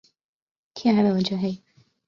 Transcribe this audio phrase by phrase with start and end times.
[0.73, 1.61] 天还没全黑